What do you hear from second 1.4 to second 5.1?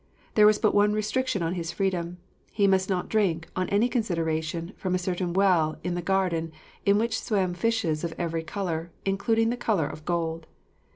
on his freedom: he must not drink, on any consideration, from a